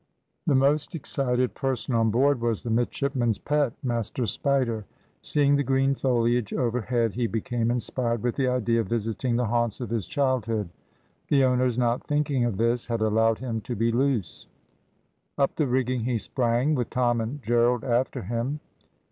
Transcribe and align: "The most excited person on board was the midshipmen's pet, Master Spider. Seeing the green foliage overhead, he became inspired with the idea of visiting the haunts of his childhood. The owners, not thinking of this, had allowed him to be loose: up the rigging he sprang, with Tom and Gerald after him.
"The 0.47 0.55
most 0.55 0.95
excited 0.95 1.53
person 1.53 1.93
on 1.93 2.09
board 2.09 2.41
was 2.41 2.63
the 2.63 2.71
midshipmen's 2.71 3.37
pet, 3.37 3.73
Master 3.83 4.25
Spider. 4.25 4.85
Seeing 5.21 5.57
the 5.57 5.61
green 5.63 5.93
foliage 5.93 6.51
overhead, 6.53 7.13
he 7.13 7.27
became 7.27 7.69
inspired 7.69 8.23
with 8.23 8.35
the 8.35 8.47
idea 8.47 8.81
of 8.81 8.87
visiting 8.87 9.35
the 9.35 9.45
haunts 9.45 9.79
of 9.79 9.91
his 9.91 10.07
childhood. 10.07 10.69
The 11.27 11.43
owners, 11.43 11.77
not 11.77 12.03
thinking 12.03 12.45
of 12.45 12.57
this, 12.57 12.87
had 12.87 13.01
allowed 13.01 13.37
him 13.37 13.61
to 13.61 13.75
be 13.75 13.91
loose: 13.91 14.47
up 15.37 15.55
the 15.55 15.67
rigging 15.67 16.05
he 16.05 16.17
sprang, 16.17 16.73
with 16.73 16.89
Tom 16.89 17.21
and 17.21 17.39
Gerald 17.43 17.83
after 17.83 18.23
him. 18.23 18.59